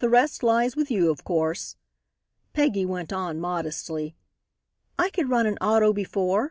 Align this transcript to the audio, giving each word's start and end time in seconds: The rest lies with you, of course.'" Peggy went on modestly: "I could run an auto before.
The 0.00 0.10
rest 0.10 0.42
lies 0.42 0.76
with 0.76 0.90
you, 0.90 1.10
of 1.10 1.24
course.'" 1.24 1.74
Peggy 2.52 2.84
went 2.84 3.14
on 3.14 3.40
modestly: 3.40 4.14
"I 4.98 5.08
could 5.08 5.30
run 5.30 5.46
an 5.46 5.56
auto 5.62 5.94
before. 5.94 6.48